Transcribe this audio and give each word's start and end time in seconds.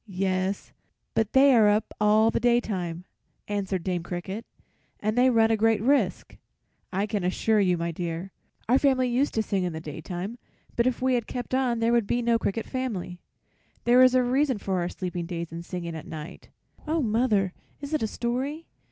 "Yes, 0.07 0.71
but 1.13 1.33
they 1.33 1.53
are 1.53 1.69
up 1.69 1.93
all 2.01 2.31
the 2.31 2.39
daytime," 2.39 3.05
answered 3.47 3.83
Dame 3.83 4.01
Cricket, 4.01 4.47
"and 4.99 5.15
they 5.15 5.29
run 5.29 5.51
a 5.51 5.55
great 5.55 5.79
risk, 5.79 6.37
I 6.91 7.05
can 7.05 7.23
assure 7.23 7.59
you, 7.59 7.77
my 7.77 7.91
dear. 7.91 8.31
Our 8.67 8.79
family 8.79 9.09
used 9.09 9.35
to 9.35 9.43
sing 9.43 9.63
in 9.63 9.73
the 9.73 9.79
daytime, 9.79 10.39
but 10.75 10.87
if 10.87 11.03
we 11.03 11.13
had 11.13 11.27
kept 11.27 11.53
on 11.53 11.81
there 11.81 11.91
would 11.91 12.07
be 12.07 12.23
no 12.23 12.39
cricket 12.39 12.65
family. 12.65 13.19
There 13.83 14.01
is 14.01 14.15
a 14.15 14.23
reason 14.23 14.57
for 14.57 14.79
our 14.79 14.89
sleeping 14.89 15.27
days 15.27 15.51
and 15.51 15.63
singing 15.63 15.95
at 15.95 16.07
night." 16.07 16.49
"Oh, 16.87 17.03
mother, 17.03 17.53
is 17.79 17.93
it 17.93 18.01
a 18.01 18.07
story?" 18.07 18.65